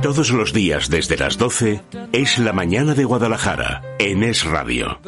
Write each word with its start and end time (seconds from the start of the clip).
Todos 0.00 0.30
los 0.30 0.52
días 0.52 0.88
desde 0.88 1.16
las 1.16 1.36
12 1.38 1.82
es 2.12 2.38
la 2.38 2.52
mañana 2.52 2.94
de 2.94 3.04
Guadalajara 3.04 3.82
en 3.98 4.22
Es 4.22 4.44
Radio. 4.44 5.00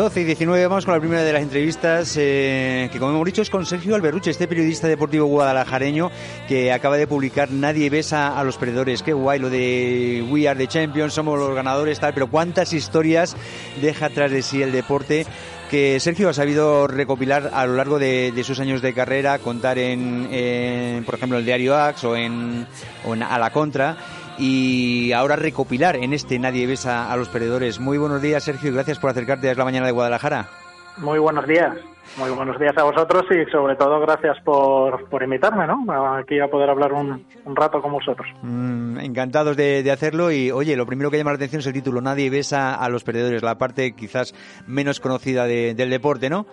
Y 0.00 0.24
19 0.24 0.66
vamos 0.66 0.86
con 0.86 0.94
la 0.94 1.00
primera 1.00 1.22
de 1.22 1.30
las 1.30 1.42
entrevistas 1.42 2.16
eh, 2.16 2.88
que 2.90 2.98
como 2.98 3.12
hemos 3.12 3.26
dicho 3.26 3.42
es 3.42 3.50
con 3.50 3.66
Sergio 3.66 3.94
Alberuche, 3.94 4.30
este 4.30 4.48
periodista 4.48 4.88
deportivo 4.88 5.26
guadalajareño 5.26 6.10
que 6.48 6.72
acaba 6.72 6.96
de 6.96 7.06
publicar 7.06 7.50
Nadie 7.50 7.90
besa 7.90 8.38
a 8.38 8.42
los 8.42 8.56
perdedores. 8.56 9.02
Qué 9.02 9.12
guay 9.12 9.38
lo 9.38 9.50
de 9.50 10.26
We 10.30 10.48
are 10.48 10.58
the 10.58 10.66
champions, 10.68 11.12
somos 11.12 11.38
los 11.38 11.54
ganadores, 11.54 12.00
tal, 12.00 12.14
pero 12.14 12.28
cuántas 12.28 12.72
historias 12.72 13.36
deja 13.82 14.06
atrás 14.06 14.30
de 14.30 14.40
sí 14.40 14.62
el 14.62 14.72
deporte 14.72 15.26
que 15.70 16.00
Sergio 16.00 16.28
ha 16.28 16.32
sabido 16.32 16.88
recopilar 16.88 17.50
a 17.54 17.64
lo 17.64 17.76
largo 17.76 18.00
de, 18.00 18.32
sus 18.44 18.58
años 18.58 18.82
de 18.82 18.92
carrera, 18.92 19.38
contar 19.38 19.78
en, 19.78 21.04
por 21.06 21.14
ejemplo, 21.14 21.38
el 21.38 21.44
diario 21.44 21.76
Ax 21.76 22.02
o 22.02 22.16
en, 22.16 22.66
o 23.06 23.14
en 23.14 23.22
A 23.22 23.38
la 23.38 23.50
Contra 23.50 23.96
y 24.36 25.12
ahora 25.12 25.36
recopilar 25.36 25.96
en 25.96 26.12
este 26.12 26.38
Nadie 26.38 26.66
besa 26.66 27.12
a 27.12 27.16
los 27.16 27.28
perdedores. 27.28 27.78
Muy 27.78 27.98
buenos 27.98 28.20
días, 28.20 28.42
Sergio, 28.42 28.70
y 28.70 28.74
gracias 28.74 28.98
por 28.98 29.10
acercarte 29.10 29.48
a 29.48 29.54
la 29.54 29.64
mañana 29.64 29.86
de 29.86 29.92
Guadalajara. 29.92 30.48
Muy 30.96 31.20
buenos 31.20 31.46
días. 31.46 31.72
Muy 32.16 32.30
buenos 32.30 32.58
días 32.58 32.76
a 32.76 32.82
vosotros 32.82 33.24
y 33.30 33.50
sobre 33.50 33.76
todo 33.76 34.00
gracias 34.00 34.38
por, 34.40 35.08
por 35.08 35.22
invitarme, 35.22 35.66
¿no? 35.66 35.84
Aquí 36.16 36.40
a 36.40 36.48
poder 36.48 36.68
hablar 36.68 36.92
un, 36.92 37.24
rato 37.54 37.80
con 37.80 37.92
vosotros. 37.92 38.28
Mm, 38.42 38.98
encantados 38.98 39.56
de, 39.56 39.88
hacerlo 39.90 40.30
y, 40.30 40.50
oye, 40.50 40.76
lo 40.76 40.86
primero 40.86 41.10
que 41.10 41.18
llama 41.18 41.30
la 41.30 41.36
atención 41.36 41.60
es 41.60 41.66
el 41.66 41.72
título, 41.72 42.00
Nadie 42.00 42.28
besa 42.28 42.74
a 42.74 42.88
los 42.88 43.04
perdedores, 43.04 43.42
la 43.42 43.58
parte 43.58 43.92
quizás 43.94 44.34
menos 44.66 45.00
conocida 45.00 45.46
del 45.46 45.90
deporte, 45.90 46.28
¿no? 46.28 46.46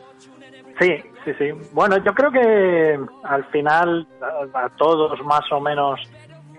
Sí, 0.80 0.96
sí, 1.26 1.34
sí. 1.40 1.52
Bueno, 1.74 1.98
yo 1.98 2.14
creo 2.14 2.32
que 2.32 3.00
al 3.24 3.44
final 3.46 4.08
a 4.54 4.70
todos 4.78 5.20
más 5.26 5.52
o 5.52 5.60
menos 5.60 6.00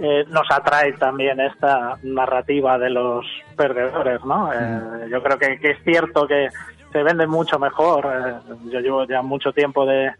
eh, 0.01 0.25
nos 0.29 0.47
atrae 0.51 0.93
también 0.93 1.41
esta 1.41 1.99
narrativa 2.03 2.79
de 2.79 2.91
los 2.91 3.27
perdedores, 3.57 4.25
¿no? 4.25 4.53
Eh, 4.53 5.09
yo 5.11 5.21
creo 5.23 5.39
que, 5.39 5.59
es 5.61 5.83
cierto 5.85 6.27
que 6.27 6.49
se 6.93 7.03
vende 7.03 7.27
mucho 7.27 7.59
mejor. 7.59 8.07
Eh, 8.07 8.55
yo 8.71 8.81
llevo 8.81 9.05
ya 9.07 9.23
mucho 9.23 9.53
tiempo 9.53 9.87
de, 9.87 10.13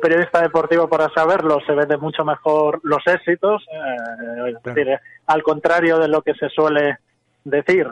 periodista 0.00 0.40
deportivo 0.40 0.88
para 0.88 1.08
saberlo. 1.10 1.60
Se 1.66 1.74
vende 1.74 1.96
mucho 1.96 2.24
mejor 2.24 2.80
los 2.82 3.06
éxitos. 3.06 3.66
es 4.46 4.62
decir, 4.62 4.98
al 5.26 5.42
contrario 5.42 5.98
de 5.98 6.08
lo 6.08 6.22
que 6.22 6.34
se 6.34 6.48
suele 6.48 6.98
decir 7.42 7.88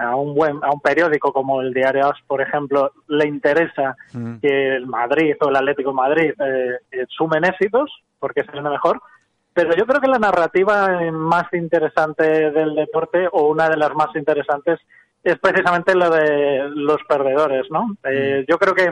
a 0.00 0.16
un 0.16 0.34
buen 0.34 0.58
a 0.64 0.72
un 0.72 0.80
periódico 0.80 1.32
como 1.32 1.60
el 1.60 1.72
Diario 1.72 2.08
As, 2.08 2.20
por 2.26 2.42
ejemplo, 2.42 2.92
le 3.06 3.26
interesa 3.26 3.96
que 4.42 4.76
el 4.76 4.86
Madrid 4.86 5.36
o 5.40 5.48
el 5.48 5.56
Atlético 5.56 5.90
de 5.90 5.94
Madrid 5.94 6.32
sumen 7.08 7.44
éxitos 7.44 8.02
porque 8.18 8.42
se 8.42 8.50
vende 8.50 8.68
mejor 8.68 9.00
pero 9.52 9.74
yo 9.76 9.84
creo 9.84 10.00
que 10.00 10.08
la 10.08 10.18
narrativa 10.18 11.10
más 11.10 11.52
interesante 11.52 12.50
del 12.50 12.74
deporte, 12.74 13.28
o 13.32 13.48
una 13.48 13.68
de 13.68 13.76
las 13.76 13.94
más 13.94 14.14
interesantes, 14.14 14.78
es 15.22 15.38
precisamente 15.38 15.94
la 15.94 16.10
de 16.10 16.70
los 16.74 16.98
perdedores, 17.08 17.66
¿no? 17.70 17.96
Eh, 18.04 18.42
mm. 18.42 18.50
yo 18.50 18.58
creo 18.58 18.74
que 18.74 18.90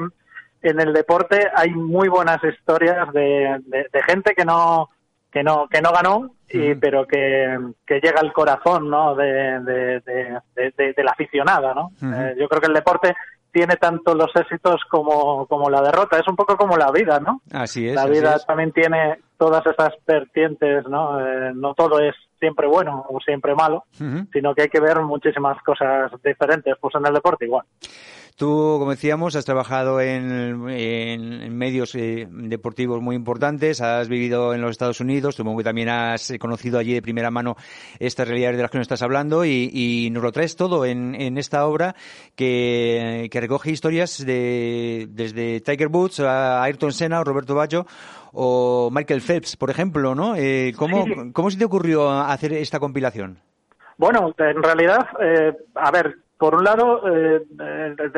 en 0.62 0.80
el 0.80 0.92
deporte 0.92 1.48
hay 1.54 1.70
muy 1.70 2.08
buenas 2.08 2.42
historias 2.44 3.12
de, 3.12 3.60
gente 4.06 4.34
que 4.34 4.44
no 4.44 4.88
que 5.30 5.42
no 5.42 5.68
que 5.68 5.80
no 5.80 5.92
ganó 5.92 6.30
y, 6.48 6.74
mm. 6.74 6.80
pero 6.80 7.06
que, 7.06 7.58
llega 7.88 8.20
al 8.20 8.32
corazón 8.32 8.90
no 8.90 9.14
de, 9.14 9.60
de, 9.60 11.04
la 11.04 11.12
aficionada 11.12 11.74
no 11.74 11.92
eh, 12.02 12.34
yo 12.38 12.48
creo 12.48 12.60
que 12.60 12.66
el 12.66 12.74
deporte 12.74 13.14
tiene 13.50 13.76
tanto 13.76 14.14
los 14.14 14.30
éxitos 14.36 14.82
como, 14.90 15.46
como 15.46 15.70
la 15.70 15.80
derrota. 15.82 16.18
Es 16.18 16.28
un 16.28 16.36
poco 16.36 16.56
como 16.56 16.76
la 16.76 16.90
vida, 16.92 17.18
¿no? 17.18 17.40
Así 17.50 17.88
es. 17.88 17.94
La 17.94 18.06
vida 18.06 18.38
también 18.46 18.72
tiene 18.72 19.18
todas 19.36 19.66
esas 19.66 19.94
vertientes, 20.06 20.86
¿no? 20.86 21.18
Eh, 21.20 21.52
no 21.54 21.74
todo 21.74 21.98
es 21.98 22.14
siempre 22.38 22.66
bueno 22.66 23.04
o 23.08 23.20
siempre 23.20 23.54
malo, 23.54 23.84
sino 24.32 24.54
que 24.54 24.62
hay 24.62 24.68
que 24.68 24.80
ver 24.80 25.00
muchísimas 25.00 25.62
cosas 25.62 26.10
diferentes. 26.22 26.74
Pues 26.80 26.94
en 26.94 27.06
el 27.06 27.14
deporte 27.14 27.44
igual. 27.44 27.64
Tú, 28.38 28.76
como 28.78 28.92
decíamos, 28.92 29.34
has 29.34 29.44
trabajado 29.44 30.00
en, 30.00 30.62
medios 31.58 31.96
eh, 31.96 32.28
deportivos 32.30 33.02
muy 33.02 33.16
importantes, 33.16 33.80
has 33.80 34.08
vivido 34.08 34.54
en 34.54 34.60
los 34.60 34.70
Estados 34.70 35.00
Unidos, 35.00 35.34
supongo 35.34 35.58
que 35.58 35.64
también 35.64 35.88
has 35.88 36.32
conocido 36.38 36.78
allí 36.78 36.94
de 36.94 37.02
primera 37.02 37.32
mano 37.32 37.56
estas 37.98 38.28
realidades 38.28 38.56
de 38.56 38.62
las 38.62 38.70
que 38.70 38.78
nos 38.78 38.84
estás 38.84 39.02
hablando 39.02 39.44
y, 39.44 40.08
nos 40.12 40.22
lo 40.22 40.30
traes 40.30 40.54
todo 40.54 40.86
en, 40.86 41.36
esta 41.36 41.66
obra 41.66 41.96
que, 42.36 43.28
recoge 43.32 43.72
historias 43.72 44.24
de, 44.24 45.08
desde 45.10 45.60
Tiger 45.60 45.88
Woods 45.88 46.20
a 46.20 46.62
Ayrton 46.62 46.92
Senna 46.92 47.18
o 47.18 47.24
Roberto 47.24 47.56
Baggio 47.56 47.86
o 48.32 48.88
Michael 48.92 49.20
Phelps, 49.20 49.56
por 49.56 49.68
ejemplo, 49.68 50.14
¿no? 50.14 50.36
Eh, 50.36 50.74
¿cómo, 50.76 51.04
¿Cómo 51.32 51.50
se 51.50 51.58
te 51.58 51.64
ocurrió 51.64 52.08
hacer 52.08 52.52
esta 52.52 52.78
compilación? 52.78 53.40
Bueno, 53.96 54.32
en 54.38 54.62
realidad, 54.62 55.08
eh, 55.20 55.56
a 55.74 55.90
ver, 55.90 56.18
por 56.38 56.54
un 56.54 56.64
lado, 56.64 57.02
eh, 57.12 57.42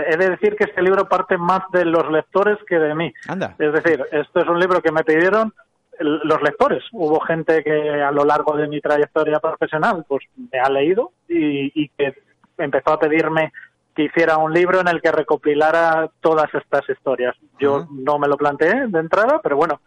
he 0.08 0.16
de 0.16 0.30
decir 0.30 0.54
que 0.54 0.64
este 0.64 0.82
libro 0.82 1.08
parte 1.08 1.38
más 1.38 1.62
de 1.72 1.86
los 1.86 2.10
lectores 2.12 2.58
que 2.68 2.78
de 2.78 2.94
mí. 2.94 3.12
Es 3.58 3.72
decir, 3.72 4.04
esto 4.12 4.40
es 4.40 4.48
un 4.48 4.60
libro 4.60 4.82
que 4.82 4.92
me 4.92 5.04
pidieron 5.04 5.54
los 6.00 6.42
lectores. 6.42 6.84
Hubo 6.92 7.20
gente 7.20 7.64
que 7.64 8.02
a 8.02 8.10
lo 8.10 8.24
largo 8.24 8.56
de 8.56 8.68
mi 8.68 8.80
trayectoria 8.80 9.38
profesional 9.38 10.04
pues 10.06 10.24
me 10.52 10.58
ha 10.58 10.68
leído 10.68 11.12
y, 11.28 11.88
que 11.90 12.14
empezó 12.58 12.92
a 12.92 12.98
pedirme 12.98 13.52
que 13.94 14.04
hiciera 14.04 14.36
un 14.36 14.52
libro 14.52 14.80
en 14.80 14.88
el 14.88 15.00
que 15.00 15.12
recopilara 15.12 16.10
todas 16.20 16.52
estas 16.54 16.88
historias. 16.88 17.34
Yo 17.58 17.86
no 17.90 18.18
me 18.18 18.28
lo 18.28 18.36
planteé 18.36 18.86
de 18.86 18.98
entrada, 18.98 19.40
pero 19.42 19.56
bueno, 19.56 19.80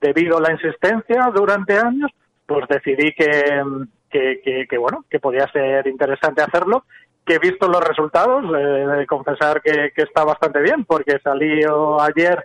debido 0.00 0.38
a 0.38 0.40
la 0.40 0.52
insistencia 0.52 1.30
durante 1.34 1.78
años, 1.78 2.10
pues 2.46 2.66
decidí 2.68 3.12
que, 3.12 3.62
que, 4.10 4.66
que, 4.68 4.78
bueno, 4.78 5.04
que 5.10 5.20
podía 5.20 5.46
ser 5.52 5.86
interesante 5.86 6.42
hacerlo 6.42 6.84
que 7.30 7.36
he 7.36 7.50
visto 7.50 7.68
los 7.68 7.80
resultados, 7.80 8.44
eh, 8.58 8.86
de 8.98 9.06
confesar 9.06 9.62
que, 9.62 9.92
está 9.94 10.24
bastante 10.24 10.60
bien, 10.60 10.84
porque 10.84 11.20
salió 11.22 12.00
ayer 12.00 12.44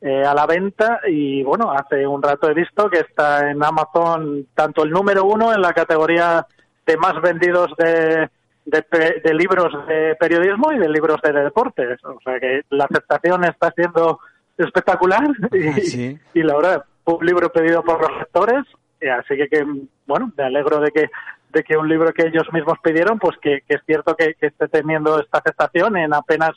eh, 0.00 0.22
a 0.24 0.32
la 0.34 0.46
venta 0.46 1.00
y 1.08 1.42
bueno, 1.42 1.72
hace 1.72 2.06
un 2.06 2.22
rato 2.22 2.48
he 2.48 2.54
visto 2.54 2.88
que 2.88 3.00
está 3.00 3.50
en 3.50 3.62
Amazon 3.62 4.46
tanto 4.54 4.84
el 4.84 4.90
número 4.90 5.24
uno 5.24 5.52
en 5.52 5.60
la 5.60 5.72
categoría 5.72 6.46
de 6.86 6.96
más 6.96 7.20
vendidos 7.20 7.72
de, 7.76 8.28
de, 8.64 9.34
libros 9.34 9.72
de 9.88 10.14
periodismo 10.14 10.72
y 10.72 10.78
de 10.78 10.88
libros 10.88 11.20
de 11.22 11.32
deportes. 11.32 11.98
O 12.04 12.20
sea 12.22 12.38
que 12.38 12.62
la 12.70 12.84
aceptación 12.84 13.42
está 13.42 13.72
siendo 13.72 14.20
espectacular 14.56 15.24
y, 15.52 16.16
y 16.34 16.42
la 16.44 16.54
verdad, 16.54 16.84
un 17.04 17.26
libro 17.26 17.50
pedido 17.50 17.82
por 17.82 18.00
los 18.00 18.16
lectores, 18.16 18.64
así 19.12 19.36
que, 19.36 19.48
que 19.48 19.66
bueno, 20.06 20.30
me 20.36 20.44
alegro 20.44 20.78
de 20.78 20.92
que 20.92 21.10
de 21.52 21.62
que 21.62 21.76
un 21.76 21.88
libro 21.88 22.12
que 22.12 22.26
ellos 22.26 22.46
mismos 22.52 22.78
pidieron, 22.82 23.18
pues 23.18 23.36
que, 23.38 23.62
es 23.68 23.80
cierto 23.86 24.14
que, 24.14 24.36
esté 24.40 24.68
teniendo 24.68 25.20
esta 25.20 25.38
aceptación 25.38 25.96
en 25.96 26.14
apenas 26.14 26.52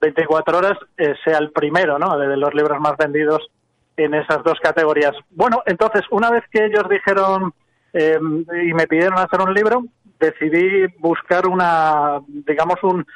24 0.00 0.58
horas 0.58 0.78
eh, 0.96 1.14
sea 1.24 1.38
el 1.38 1.50
primero, 1.50 1.98
¿no? 1.98 2.18
De, 2.18 2.36
los 2.36 2.54
libros 2.54 2.80
más 2.80 2.96
vendidos 2.96 3.50
en 3.96 4.14
esas 4.14 4.42
dos 4.42 4.58
categorías. 4.60 5.12
Bueno, 5.30 5.62
entonces, 5.66 6.02
una 6.10 6.30
vez 6.30 6.44
que 6.50 6.64
ellos 6.64 6.88
dijeron 6.88 7.52
em, 7.92 8.46
y 8.62 8.72
me 8.72 8.86
pidieron 8.86 9.18
hacer 9.18 9.40
un 9.40 9.52
libro, 9.52 9.84
decidí 10.18 10.86
buscar 10.98 11.46
una, 11.46 12.20
digamos, 12.26 12.82
un, 12.82 13.06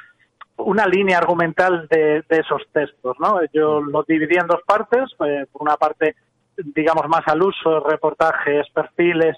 una 0.57 0.87
línea 0.87 1.19
argumental 1.19 1.89
de, 1.89 2.23
esos 2.29 2.63
textos, 2.73 3.17
¿no? 3.19 3.41
Yo 3.53 3.81
lo 3.81 4.03
dividí 4.03 4.37
en 4.37 4.47
dos 4.47 4.61
partes, 4.67 5.11
eh, 5.27 5.47
una 5.55 5.77
parte, 5.77 6.17
digamos, 6.57 7.09
más 7.09 7.23
al 7.27 7.43
uso, 7.43 7.81
reportajes, 7.81 8.69
perfiles, 8.71 9.37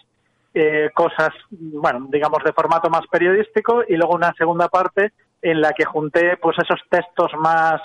eh, 0.58 0.90
cosas, 0.94 1.28
bueno, 1.50 2.06
digamos 2.08 2.42
de 2.42 2.54
formato 2.54 2.88
más 2.88 3.06
periodístico 3.08 3.82
y 3.86 3.94
luego 3.94 4.14
una 4.14 4.32
segunda 4.38 4.68
parte 4.68 5.12
en 5.42 5.60
la 5.60 5.74
que 5.74 5.84
junté 5.84 6.38
pues 6.38 6.56
esos 6.58 6.80
textos 6.88 7.30
más 7.38 7.78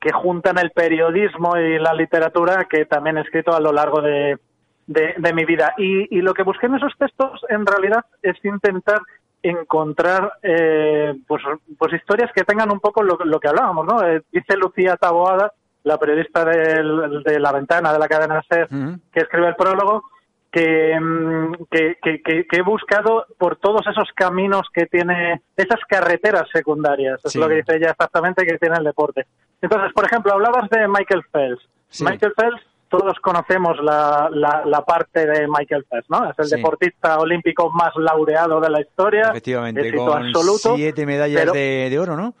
que 0.00 0.10
juntan 0.10 0.56
el 0.56 0.70
periodismo 0.70 1.54
y 1.58 1.78
la 1.78 1.92
literatura 1.92 2.64
que 2.64 2.86
también 2.86 3.18
he 3.18 3.20
escrito 3.20 3.54
a 3.54 3.60
lo 3.60 3.74
largo 3.74 4.00
de, 4.00 4.38
de, 4.86 5.32
mi 5.34 5.44
vida. 5.44 5.74
Y, 5.76 6.22
lo 6.22 6.32
que 6.32 6.44
busqué 6.44 6.64
en 6.64 6.76
esos 6.76 6.94
textos 6.98 7.42
en 7.50 7.66
realidad 7.66 8.06
es 8.22 8.42
intentar 8.42 9.00
encontrar 9.42 10.32
eh, 10.42 11.14
pues, 11.26 11.42
pues 11.78 11.92
historias 11.92 12.32
que 12.34 12.44
tengan 12.44 12.72
un 12.72 12.80
poco 12.80 13.02
lo, 13.02 13.18
que 13.38 13.48
hablábamos, 13.48 13.84
¿no? 13.84 14.02
Eh, 14.02 14.22
dice 14.32 14.56
Lucía 14.56 14.96
Taboada, 14.96 15.52
la 15.82 15.98
periodista 15.98 16.42
de 16.46 17.38
La 17.38 17.52
Ventana 17.52 17.92
de 17.92 17.98
la 17.98 18.08
cadena 18.08 18.42
SER, 18.48 18.68
que 19.12 19.20
escribe 19.20 19.48
el 19.48 19.56
prólogo, 19.56 20.04
Mm, 20.54 21.52
que, 21.70 21.96
que, 22.00 22.22
que, 22.22 22.56
he 22.56 22.62
buscado 22.62 23.26
por 23.38 23.56
todos 23.56 23.84
esos 23.88 24.08
caminos 24.14 24.68
que 24.72 24.86
tiene, 24.86 25.42
esas 25.56 25.80
carreteras 25.88 26.48
secundarias, 26.52 27.20
es 27.24 27.34
lo 27.34 27.48
que 27.48 27.56
dice 27.56 27.76
ella 27.76 27.90
exactamente 27.90 28.46
que 28.46 28.58
tiene 28.58 28.76
el 28.76 28.84
deporte. 28.84 29.26
Entonces, 29.60 29.92
por 29.92 30.04
ejemplo, 30.04 30.32
hablabas 30.32 30.70
de 30.70 30.86
Michael 30.86 31.22
Phelps. 31.32 31.68
Michael 32.00 32.32
Phelps, 32.36 32.62
todos 32.88 33.18
conocemos 33.20 33.78
la, 33.82 34.30
la, 34.32 34.84
parte 34.84 35.26
de 35.26 35.48
Michael 35.48 35.86
Phelps, 35.90 36.08
¿no? 36.08 36.30
Es 36.30 36.38
el 36.38 36.58
deportista 36.58 37.18
olímpico 37.18 37.70
más 37.70 37.92
laureado 37.96 38.60
de 38.60 38.70
la 38.70 38.80
historia. 38.80 39.30
Efectivamente, 39.30 39.92
con 39.92 40.26
absoluto, 40.26 40.76
siete 40.76 41.04
medallas 41.04 41.52
de, 41.52 41.88
de 41.90 41.98
oro, 41.98 42.16
¿no? 42.16 42.34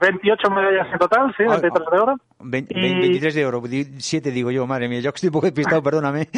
28 0.00 0.50
medallas 0.50 0.92
en 0.92 0.98
total, 0.98 1.34
sí, 1.36 1.44
23 1.44 1.72
de 1.90 1.98
oro. 1.98 2.16
23 2.40 3.34
de 3.34 3.46
oro, 3.46 3.62
7 3.98 4.30
digo 4.30 4.50
yo, 4.50 4.66
madre 4.66 4.88
mía, 4.88 5.00
yo 5.00 5.10
estoy 5.10 5.28
un 5.28 5.32
poco 5.32 5.46
despistado, 5.46 5.82
perdóname. 5.82 6.28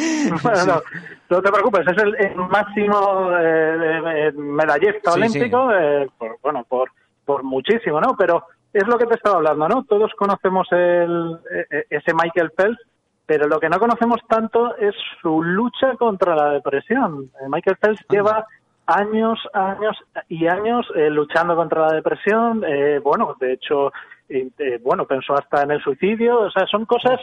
bueno, 0.41 0.81
no, 1.29 1.41
te 1.41 1.51
preocupes, 1.51 1.87
es 1.87 2.03
el, 2.03 2.35
máximo 2.35 3.29
eh, 3.39 4.31
medallista 4.35 5.13
olímpico, 5.13 5.71
eh, 5.71 6.07
por, 6.17 6.37
bueno, 6.41 6.65
por, 6.67 6.91
por 7.25 7.43
muchísimo, 7.43 7.99
¿no? 8.01 8.15
Pero 8.17 8.43
es 8.73 8.87
lo 8.87 8.97
que 8.97 9.05
te 9.05 9.15
estaba 9.15 9.37
hablando, 9.37 9.67
¿no? 9.67 9.83
Todos 9.83 10.11
conocemos 10.17 10.67
el, 10.71 11.37
e, 11.51 11.77
e, 11.77 11.85
ese 11.89 12.13
Michael 12.13 12.51
Phelps, 12.55 12.79
pero 13.25 13.47
lo 13.47 13.59
que 13.59 13.69
no 13.69 13.79
conocemos 13.79 14.19
tanto 14.27 14.75
es 14.77 14.93
su 15.21 15.41
lucha 15.41 15.95
contra 15.97 16.35
la 16.35 16.49
depresión. 16.51 17.31
Michael 17.49 17.77
Phelps 17.77 18.05
lleva 18.09 18.45
años, 18.87 19.39
años 19.53 19.97
y 20.29 20.47
años 20.47 20.85
eh, 20.95 21.09
luchando 21.09 21.55
contra 21.55 21.87
la 21.87 21.93
depresión. 21.93 22.63
Eh, 22.65 22.99
bueno, 23.03 23.35
de 23.39 23.53
hecho, 23.53 23.91
eh, 24.29 24.49
bueno, 24.83 25.05
pensó 25.05 25.33
hasta 25.33 25.63
en 25.63 25.71
el 25.71 25.81
suicidio. 25.81 26.41
O 26.41 26.51
sea, 26.51 26.65
son 26.67 26.85
cosas 26.85 27.19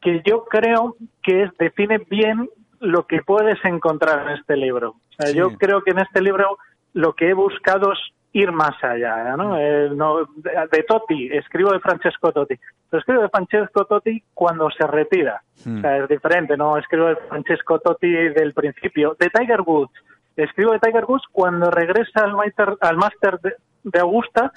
que 0.00 0.22
yo 0.24 0.44
creo 0.44 0.96
que 1.22 1.50
define 1.58 1.98
bien 1.98 2.48
lo 2.80 3.06
que 3.06 3.22
puedes 3.22 3.62
encontrar 3.64 4.26
en 4.26 4.38
este 4.38 4.56
libro. 4.56 4.90
O 4.90 5.22
sea, 5.22 5.32
Yo 5.32 5.56
creo 5.56 5.82
que 5.82 5.92
en 5.92 6.00
este 6.00 6.20
libro 6.20 6.58
lo 6.92 7.14
que 7.14 7.30
he 7.30 7.34
buscado 7.34 7.92
es 7.92 7.98
ir 8.32 8.52
más 8.52 8.74
allá, 8.84 9.34
¿no? 9.34 9.56
no 9.94 10.28
de, 10.36 10.82
Totti, 10.86 11.28
escribo 11.32 11.72
de 11.72 11.80
Francesco 11.80 12.32
Totti. 12.32 12.54
Pero 12.90 13.00
escribo 13.00 13.22
de 13.22 13.30
Francesco 13.30 13.86
Totti 13.86 14.22
cuando 14.34 14.68
se 14.70 14.86
retira. 14.86 15.42
O 15.64 15.70
hmm. 15.70 15.80
sea, 15.80 15.96
es 15.98 16.08
diferente, 16.08 16.54
no 16.54 16.76
escribo 16.76 17.06
de 17.06 17.16
Francesco 17.16 17.78
Totti 17.78 18.10
del 18.10 18.52
principio. 18.52 19.16
De 19.18 19.30
Tiger 19.30 19.62
Woods, 19.62 19.92
escribo 20.36 20.72
de 20.72 20.78
Tiger 20.78 21.04
Woods 21.04 21.24
cuando 21.32 21.70
regresa 21.70 22.20
al 22.20 22.34
Master, 22.34 22.76
al 22.80 22.96
Master 22.96 23.40
de, 23.82 24.00
Augusta, 24.00 24.52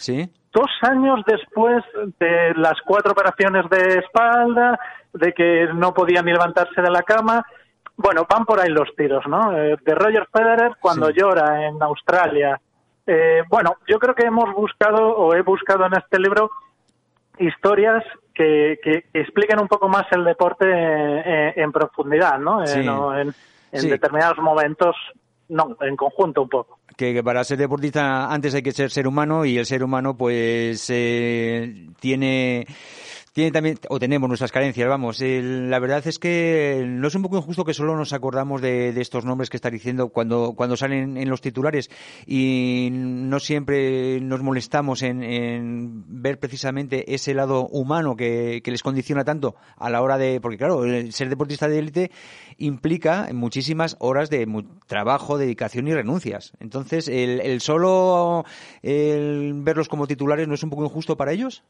dos 0.53 0.69
años 0.81 1.21
después 1.25 1.83
de 2.19 2.53
las 2.55 2.75
cuatro 2.85 3.11
operaciones 3.11 3.69
de 3.69 3.99
espalda, 3.99 4.79
de 5.13 5.33
que 5.33 5.67
no 5.73 5.93
podía 5.93 6.21
ni 6.21 6.31
levantarse 6.31 6.81
de 6.81 6.89
la 6.89 7.03
cama. 7.03 7.45
Bueno, 7.95 8.25
van 8.29 8.45
por 8.45 8.59
ahí 8.59 8.69
los 8.69 8.93
tiros, 8.95 9.25
¿no? 9.27 9.57
Eh, 9.57 9.77
de 9.83 9.95
Roger 9.95 10.27
Federer 10.31 10.71
cuando 10.79 11.09
llora 11.09 11.67
en 11.67 11.81
Australia. 11.81 12.59
Eh, 13.05 13.43
bueno, 13.49 13.77
yo 13.87 13.99
creo 13.99 14.15
que 14.15 14.25
hemos 14.25 14.53
buscado 14.53 15.15
o 15.17 15.33
he 15.33 15.41
buscado 15.41 15.85
en 15.85 15.93
este 15.93 16.19
libro 16.19 16.49
historias 17.39 18.03
que, 18.33 18.79
que 18.83 19.05
expliquen 19.13 19.59
un 19.59 19.67
poco 19.67 19.89
más 19.89 20.05
el 20.11 20.23
deporte 20.23 20.65
eh, 20.69 21.53
en, 21.55 21.71
profundidad, 21.71 22.37
¿no? 22.37 22.63
en, 22.63 23.33
determinados 23.71 24.37
momentos 24.37 24.95
no, 25.50 25.75
en 25.81 25.96
conjunto 25.96 26.44
un 26.44 26.50
poco. 26.50 26.80
Que, 26.96 27.24
para 27.24 27.44
ser 27.44 27.57
deportista 27.57 28.31
antes 28.31 28.54
hay 28.54 28.62
que 28.62 28.72
ser 28.72 28.92
ser 28.92 29.07
humano 29.07 29.46
y 29.46 29.57
el 29.57 29.66
ser 29.66 29.84
humano 29.84 30.18
pues 30.18 30.90
eh, 30.90 31.88
tiene 32.00 32.66
tiene 33.39 33.51
también, 33.53 33.80
o 33.88 34.00
tenemos 34.00 34.27
nuestras 34.27 34.51
carencias, 34.51 34.89
vamos. 34.89 35.21
la 35.21 35.80
verdad 35.80 36.06
es 36.06 36.19
que 36.19 36.83
no 36.86 37.07
es 37.07 37.15
un 37.15 37.21
poco 37.21 37.38
injusto 37.38 37.63
que 37.63 37.74
solo 37.74 37.95
nos 37.95 38.12
acordamos 38.12 38.62
de, 38.62 38.89
estos 39.00 39.24
nombres 39.24 39.50
que 39.50 39.56
está 39.56 39.69
diciendo 39.69 40.09
cuando, 40.09 40.56
cuando 40.57 40.75
salen 40.75 41.15
en 41.15 41.30
los 41.30 41.39
titulares 41.39 41.89
y 42.27 42.89
no 42.91 43.39
siempre 43.39 44.19
nos 44.19 44.44
molestamos 44.44 45.03
en, 45.03 46.03
ver 46.21 46.38
precisamente 46.38 47.15
ese 47.15 47.33
lado 47.33 47.65
humano 47.68 48.18
que, 48.18 48.62
les 48.62 48.83
condiciona 48.83 49.24
tanto 49.24 49.56
a 49.77 49.89
la 49.89 50.01
hora 50.01 50.18
de, 50.18 50.41
porque 50.41 50.57
claro, 50.57 50.83
ser 51.09 51.30
deportista 51.30 51.69
de 51.69 51.80
élite 51.80 52.12
implica 52.57 53.30
muchísimas 53.31 53.95
horas 54.00 54.30
de 54.30 54.45
trabajo, 54.86 55.38
dedicación 55.38 55.88
y 55.88 55.94
renuncias. 55.94 56.51
Entonces, 56.59 57.07
el, 57.07 57.39
el 57.39 57.62
solo 57.62 58.44
el 58.81 59.53
verlos 59.63 59.88
como 59.88 60.07
titulares 60.07 60.45
no 60.45 60.56
es 60.56 60.63
un 60.63 60.71
poco 60.71 60.83
injusto 60.83 61.15
para 61.15 61.31
ellos. 61.31 61.63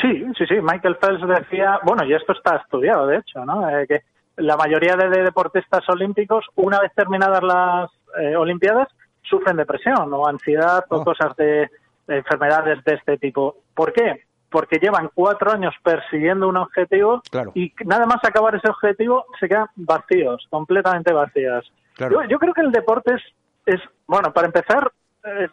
Sí, 0.00 0.24
sí, 0.36 0.46
sí. 0.46 0.54
Michael 0.62 0.96
Phelps 0.96 1.26
decía, 1.26 1.78
bueno, 1.82 2.04
y 2.04 2.14
esto 2.14 2.32
está 2.32 2.56
estudiado, 2.56 3.06
de 3.06 3.18
hecho, 3.18 3.44
¿no? 3.44 3.68
Eh, 3.68 3.86
que 3.86 4.02
la 4.36 4.56
mayoría 4.56 4.96
de, 4.96 5.22
deportistas 5.22 5.86
olímpicos, 5.88 6.46
una 6.56 6.80
vez 6.80 6.92
terminadas 6.94 7.42
las 7.42 7.90
eh, 8.20 8.36
Olimpiadas, 8.36 8.88
sufren 9.22 9.56
depresión 9.56 10.12
o 10.12 10.26
ansiedad 10.26 10.84
o 10.88 10.96
oh. 10.96 11.04
cosas 11.04 11.36
de, 11.36 11.68
enfermedades 12.08 12.82
de 12.84 12.94
este 12.94 13.18
tipo. 13.18 13.56
¿Por 13.74 13.92
qué? 13.92 14.24
Porque 14.50 14.78
llevan 14.78 15.10
cuatro 15.14 15.52
años 15.52 15.74
persiguiendo 15.82 16.48
un 16.48 16.56
objetivo 16.56 17.22
y 17.54 17.72
nada 17.84 18.06
más 18.06 18.18
acabar 18.24 18.54
ese 18.56 18.68
objetivo 18.68 19.26
se 19.38 19.48
quedan 19.48 19.66
vacíos, 19.76 20.44
completamente 20.50 21.12
vacíos. 21.12 21.70
Yo, 21.98 22.38
creo 22.38 22.54
que 22.54 22.62
el 22.62 22.72
deporte 22.72 23.14
es, 23.14 23.22
es 23.66 23.80
bueno, 24.08 24.32
para 24.32 24.46
empezar, 24.46 24.90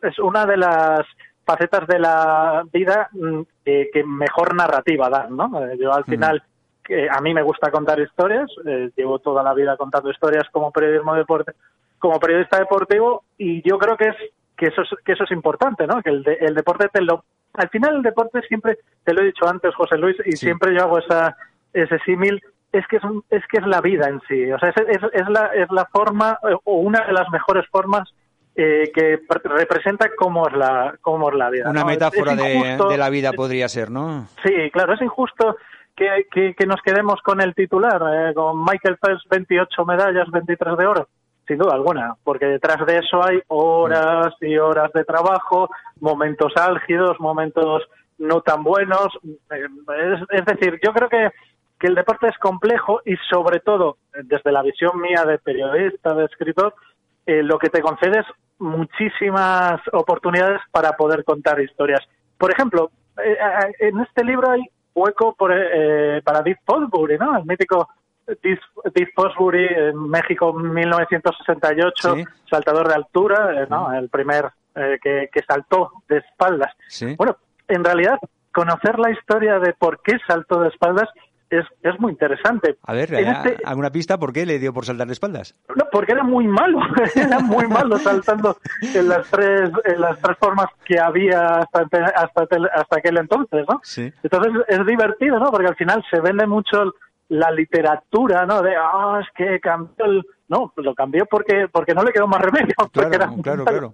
es 0.02 0.18
una 0.18 0.46
de 0.46 0.58
las 0.58 1.06
facetas 1.48 1.88
de 1.88 2.00
la 2.00 2.64
vida 2.74 3.10
mm, 3.14 3.42
que 3.64 4.04
mejor 4.06 4.54
narrativa 4.54 5.10
dan, 5.10 5.36
¿no? 5.36 5.66
Eh, 5.66 5.78
yo 5.80 5.94
al 5.94 6.04
final, 6.04 6.44
que 6.84 7.08
a 7.10 7.22
mí 7.22 7.34
me 7.34 7.42
gusta 7.42 7.72
contar 7.72 8.00
historias, 8.00 8.52
eh, 8.66 8.92
llevo 8.96 9.20
toda 9.20 9.42
la 9.42 9.54
vida 9.54 9.78
contando 9.78 10.12
historias 10.12 10.44
como 10.52 10.72
periodismo 10.72 11.16
deporte, 11.16 11.54
como 11.98 12.20
periodista 12.20 12.60
deportivo 12.60 13.24
y 13.38 13.68
yo 13.68 13.78
creo 13.78 13.96
que 13.96 14.10
es 14.10 14.16
que 14.58 14.68
eso 14.68 14.82
es, 14.82 14.90
que 15.06 15.14
eso 15.14 15.24
es 15.24 15.32
importante, 15.32 15.88
¿no? 15.88 16.02
Que 16.02 16.10
el, 16.10 16.26
el 16.42 16.54
deporte 16.54 16.90
te 16.92 17.02
lo 17.02 17.24
al 17.54 17.70
final 17.70 17.96
el 17.96 18.04
deporte 18.04 18.42
siempre 18.42 18.78
te 19.04 19.14
lo 19.14 19.22
he 19.22 19.28
dicho 19.28 19.48
antes 19.48 19.74
José 19.74 19.98
Luis 19.98 20.18
y 20.26 20.34
siempre 20.34 20.76
yo 20.76 20.84
hago 20.84 21.00
esa 21.00 21.36
ese 21.74 21.98
símil 22.06 22.42
es 22.72 22.86
que 22.88 22.98
es, 22.98 23.04
es 23.30 23.44
que 23.48 23.58
es 23.58 23.66
la 23.66 23.82
vida 23.82 24.10
en 24.10 24.20
sí, 24.28 24.52
o 24.52 24.60
sea, 24.60 24.70
es, 24.70 24.76
es, 24.78 25.02
es 25.14 25.30
la 25.30 25.48
es 25.56 25.72
la 25.72 25.86
forma 25.86 26.38
o 26.66 26.78
una 26.78 27.06
de 27.06 27.14
las 27.14 27.30
mejores 27.30 27.66
formas 27.70 28.12
eh, 28.60 28.92
que 28.92 29.20
representa 29.44 30.10
cómo 30.18 30.48
es 30.48 30.54
la, 30.56 30.98
cómo 31.02 31.30
es 31.30 31.36
la 31.36 31.52
vida. 31.52 31.70
Una 31.70 31.86
metáfora 31.86 32.36
de, 32.36 32.98
la 32.98 33.10
vida 33.12 33.32
podría 33.32 33.70
ser, 33.70 33.92
¿no? 33.92 34.26
Sí, 34.44 34.72
claro, 34.74 34.96
es 34.96 35.02
injusto 35.04 35.58
que, 35.96 36.26
que, 36.58 36.66
nos 36.66 36.82
quedemos 36.82 37.22
con 37.22 37.40
el 37.40 37.54
titular, 37.54 38.02
eh, 38.12 38.34
con 38.34 38.66
Michael 38.66 38.98
Phelps 39.00 39.26
28 39.30 39.86
medallas, 39.86 40.32
23 40.32 40.76
de 40.76 40.88
oro. 40.88 41.08
Sin 41.48 41.60
duda 41.60 41.76
alguna, 41.76 42.16
porque 42.24 42.48
detrás 42.48 42.84
de 42.88 42.98
eso 42.98 43.24
hay 43.24 43.40
horas 43.48 44.34
y 44.42 44.58
horas 44.58 44.92
de 44.92 45.06
trabajo, 45.06 45.70
momentos 46.00 46.52
álgidos, 46.58 47.20
momentos 47.20 47.84
no 48.18 48.42
tan 48.42 48.64
buenos. 48.64 49.20
Eh, 49.52 49.68
es, 50.32 50.46
decir, 50.46 50.80
yo 50.84 50.94
creo 50.94 51.10
que, 51.10 51.30
que 51.80 51.86
el 51.86 51.94
deporte 51.94 52.28
es 52.28 52.38
complejo 52.40 53.02
y 53.06 53.18
sobre 53.30 53.60
todo, 53.60 53.98
desde 54.24 54.52
la 54.52 54.64
visión 54.64 55.00
mía 55.00 55.26
de 55.26 55.38
periodista, 55.38 56.16
de 56.16 56.26
escritor, 56.26 56.74
lo 57.28 57.60
que 57.60 57.70
te 57.70 57.82
concede 57.82 58.22
es 58.22 58.26
muchísimas 58.60 59.82
oportunidades 59.92 60.62
para 60.72 60.94
poder 60.94 61.24
contar 61.24 61.60
historias. 61.60 62.02
Por 62.38 62.52
ejemplo, 62.52 62.92
eh, 63.24 63.34
eh, 63.34 63.88
en 63.88 64.00
este 64.00 64.24
libro 64.24 64.52
hay 64.52 64.62
hueco 64.94 65.36
por, 65.36 65.52
eh, 65.54 66.22
para 66.24 66.42
Dick 66.42 66.60
Fosbury, 66.66 67.18
¿no? 67.18 67.38
El 67.38 67.46
mítico 67.46 67.90
Dick, 68.44 69.14
Fosbury 69.16 69.66
en 69.66 70.10
México 70.10 70.54
1968, 70.54 72.16
saltador 72.50 72.88
de 72.88 72.96
altura, 72.96 73.66
¿no? 73.70 73.94
El 73.94 74.10
primer 74.10 74.50
que, 75.02 75.30
que, 75.32 75.42
saltó 75.48 75.92
de 76.08 76.18
espaldas. 76.18 76.72
Bueno, 77.18 77.38
en 77.68 77.84
realidad, 77.84 78.20
conocer 78.54 79.00
la 79.00 79.12
historia 79.12 79.60
de 79.60 79.74
por 79.74 80.02
qué 80.02 80.18
saltó 80.28 80.60
de 80.60 80.70
espaldas 80.70 81.10
es, 81.50 81.66
es 81.82 82.00
muy 82.00 82.12
interesante. 82.12 82.78
A 82.84 82.94
ver, 82.94 83.14
este 83.14 83.58
¿alguna 83.66 83.92
pista 83.92 84.18
por 84.18 84.34
qué 84.34 84.46
le 84.46 84.60
dio 84.60 84.74
por 84.74 84.86
saltar 84.86 85.08
de 85.08 85.14
espaldas? 85.14 85.56
No, 85.76 85.86
porque 85.92 86.14
era 86.14 86.24
muy 86.24 86.48
malo, 86.48 86.80
era 87.16 87.40
muy 87.40 87.68
malo 87.68 87.98
saltando 87.98 88.58
en 88.82 89.08
las 89.08 89.30
tres, 89.30 89.72
en 89.86 90.02
las 90.02 90.20
tres 90.20 90.38
formas 90.38 90.68
que 90.86 91.00
había 91.00 91.60
hasta, 91.60 91.88
hasta, 92.16 92.48
hasta 92.74 92.98
aquel 92.98 93.18
entonces, 93.18 93.66
¿no? 93.68 93.80
Sí. 93.84 94.12
Entonces 94.24 94.54
es 94.68 94.86
divertido, 94.86 95.40
¿no? 95.40 95.52
Porque 95.52 95.68
al 95.68 95.76
final 95.76 96.04
se 96.10 96.20
vende 96.20 96.46
mucho 96.46 96.94
la 97.30 97.52
literatura, 97.52 98.46
¿no? 98.46 98.62
De, 98.62 98.76
ah, 98.76 99.20
es 99.22 99.28
que 99.36 99.60
cambió 99.60 100.06
el... 100.06 100.26
No, 100.50 100.72
lo 100.78 100.96
cambió 100.96 101.26
porque 101.26 101.68
porque 101.70 101.94
no 101.94 102.04
le 102.04 102.14
quedó 102.14 102.26
más 102.26 102.42
remedio. 102.42 102.74
Claro, 102.94 103.36
claro, 103.42 103.66
claro. 103.66 103.94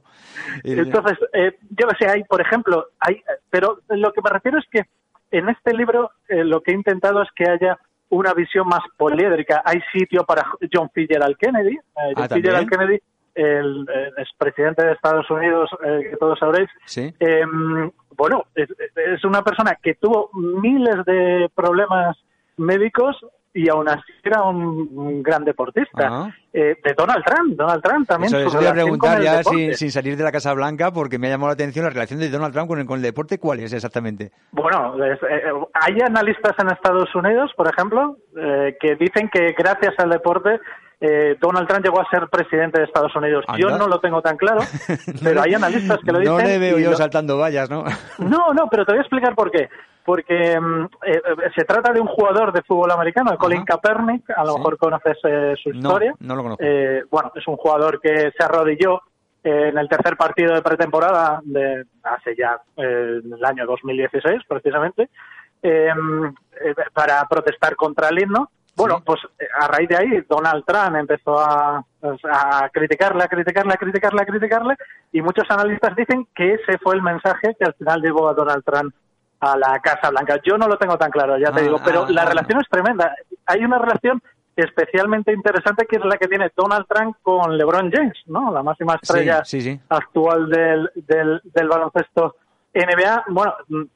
Entonces, 0.63 1.17
eh, 1.33 1.57
yo 1.71 1.87
sé, 1.97 2.07
hay, 2.07 2.23
por 2.23 2.41
ejemplo, 2.41 2.89
hay, 2.99 3.21
pero 3.49 3.79
lo 3.89 4.11
que 4.11 4.21
me 4.21 4.29
refiero 4.29 4.59
es 4.59 4.65
que 4.71 4.85
en 5.33 5.49
este 5.49 5.73
libro 5.73 6.11
eh, 6.29 6.43
lo 6.43 6.61
que 6.61 6.71
he 6.71 6.75
intentado 6.75 7.21
es 7.21 7.29
que 7.35 7.49
haya 7.49 7.77
una 8.09 8.33
visión 8.33 8.67
más 8.67 8.81
poliédrica. 8.95 9.63
Hay 9.65 9.81
sitio 9.91 10.23
para 10.23 10.45
John 10.71 10.89
Fitzgerald 10.93 11.35
Kennedy. 11.37 11.75
Eh, 11.75 11.79
ah, 11.95 12.11
John 12.15 12.29
Fitzgerald 12.29 12.69
Kennedy, 12.69 12.99
el, 13.33 13.87
expresidente 14.17 14.85
de 14.85 14.93
Estados 14.93 15.29
Unidos, 15.31 15.69
eh, 15.83 16.09
que 16.11 16.17
todos 16.17 16.37
sabréis. 16.37 16.69
Em, 16.95 17.91
bueno, 18.15 18.45
es, 18.53 19.25
una 19.25 19.41
persona 19.41 19.75
que 19.81 19.95
tuvo 19.95 20.29
miles 20.33 21.03
de 21.05 21.49
problemas 21.55 22.15
médicos 22.57 23.17
y 23.53 23.69
aún 23.69 23.87
así 23.87 24.11
era 24.23 24.41
un, 24.43 25.21
gran 25.21 25.45
deportista. 25.45 26.33
Eh, 26.51 26.77
de 26.83 26.93
Donald 26.97 27.23
Trump, 27.23 27.55
Donald 27.55 27.83
Trump 27.83 28.07
también. 28.07 28.33
Eso, 28.33 28.57
voy 28.57 28.65
a 28.65 28.73
preguntar 28.73 29.21
ya 29.21 29.43
sin, 29.43 29.91
salir 29.91 30.17
de 30.17 30.23
la 30.23 30.31
Casa 30.31 30.53
Blanca 30.53 30.91
porque 30.91 31.19
me 31.19 31.27
ha 31.27 31.31
llamado 31.31 31.49
la 31.49 31.53
atención 31.53 31.85
la 31.85 31.91
relación 31.91 32.19
de 32.19 32.29
Donald 32.29 32.53
Trump 32.53 32.67
con 32.67 32.79
el, 32.79 32.85
con 32.85 32.97
el 32.97 33.03
deporte. 33.03 33.39
¿Cuál 33.39 33.59
es 33.59 33.73
exactamente? 33.73 34.31
Bueno, 34.51 34.95
eh, 35.03 35.17
hay 35.73 35.97
analistas 36.05 36.53
en 36.59 36.71
Estados 36.71 37.13
Unidos, 37.15 37.51
por 37.55 37.67
ejemplo, 37.67 38.17
eh, 38.35 38.75
que 38.79 38.95
dicen 38.95 39.29
que 39.31 39.53
gracias 39.57 39.93
al 39.99 40.09
deporte 40.09 40.59
Donald 41.39 41.67
Trump 41.67 41.83
llegó 41.83 42.01
a 42.01 42.09
ser 42.09 42.29
presidente 42.29 42.79
de 42.79 42.85
Estados 42.85 43.15
Unidos. 43.15 43.43
Yo 43.57 43.77
no 43.77 43.87
lo 43.87 43.99
tengo 43.99 44.21
tan 44.21 44.37
claro, 44.37 44.61
pero 45.23 45.41
hay 45.41 45.53
analistas 45.53 45.99
que 46.03 46.11
lo 46.11 46.19
dicen. 46.19 46.37
No 46.37 46.41
le 46.41 46.59
veo 46.59 46.79
yo 46.79 46.95
saltando 46.95 47.37
vallas, 47.37 47.69
¿no? 47.69 47.83
No, 48.19 48.53
no, 48.53 48.67
pero 48.69 48.85
te 48.85 48.93
voy 48.93 48.99
a 48.99 49.01
explicar 49.01 49.35
por 49.35 49.51
qué 49.51 49.69
porque 50.05 50.59
mm, 50.59 50.85
eh, 51.05 51.21
se 51.55 51.63
trata 51.65 51.91
de 51.93 52.01
un 52.01 52.07
jugador 52.07 52.51
de 52.51 52.61
fútbol 52.63 52.91
americano, 52.91 53.37
Colin 53.37 53.63
Kaepernick, 53.63 54.29
a 54.35 54.43
lo 54.43 54.57
mejor 54.57 54.77
conoces 54.77 55.17
eh, 55.23 55.55
su 55.61 55.69
historia. 55.69 56.13
No, 56.19 56.35
lo 56.35 56.43
conozco. 56.43 56.63
Eh, 56.63 57.03
bueno, 57.09 57.31
es 57.35 57.47
un 57.47 57.57
jugador 57.57 57.99
que 58.01 58.31
se 58.37 58.43
arrodilló 58.43 59.01
en 59.43 59.77
el 59.77 59.89
tercer 59.89 60.15
partido 60.15 60.53
de 60.53 60.61
pretemporada 60.61 61.41
de 61.43 61.83
hace 62.03 62.33
ya 62.37 62.57
el 62.77 63.43
año 63.43 63.65
2016, 63.65 64.41
precisamente, 64.47 65.09
para 66.93 67.27
protestar 67.27 67.75
contra 67.75 68.07
el 68.07 68.21
himno. 68.21 68.49
Bueno, 68.75 69.03
pues 69.05 69.19
a 69.59 69.67
raíz 69.67 69.87
de 69.87 69.97
ahí 69.97 70.25
Donald 70.27 70.63
Trump 70.65 70.95
empezó 70.95 71.39
a, 71.39 71.83
pues, 71.99 72.19
a 72.29 72.69
criticarle, 72.69 73.23
a 73.23 73.27
criticarle, 73.27 73.73
a 73.73 73.77
criticarle, 73.77 74.21
a 74.21 74.25
criticarle, 74.25 74.75
y 75.11 75.21
muchos 75.21 75.45
analistas 75.49 75.95
dicen 75.95 76.27
que 76.33 76.55
ese 76.55 76.77
fue 76.79 76.95
el 76.95 77.01
mensaje 77.01 77.55
que 77.57 77.65
al 77.65 77.75
final 77.75 78.01
llevó 78.01 78.29
a 78.29 78.33
Donald 78.33 78.63
Trump 78.63 78.93
a 79.39 79.57
la 79.57 79.79
Casa 79.79 80.09
Blanca. 80.09 80.39
Yo 80.43 80.57
no 80.57 80.67
lo 80.67 80.77
tengo 80.77 80.97
tan 80.97 81.11
claro, 81.11 81.37
ya 81.37 81.51
te 81.51 81.59
ah, 81.59 81.63
digo, 81.63 81.79
pero 81.83 82.05
ah, 82.05 82.11
la 82.11 82.25
relación 82.25 82.61
es 82.61 82.69
tremenda. 82.69 83.15
Hay 83.45 83.63
una 83.63 83.77
relación 83.77 84.21
especialmente 84.55 85.33
interesante 85.33 85.85
que 85.85 85.97
es 85.97 86.05
la 86.05 86.17
que 86.17 86.27
tiene 86.27 86.51
Donald 86.55 86.85
Trump 86.87 87.17
con 87.21 87.57
LeBron 87.57 87.91
James, 87.91 88.17
¿no? 88.27 88.51
La 88.51 88.63
máxima 88.63 88.95
estrella 89.01 89.43
actual 89.89 90.49
del, 90.49 90.89
del, 90.95 91.41
del 91.43 91.67
baloncesto 91.67 92.35
NBA. 92.73 93.25
Bueno, 93.29 93.53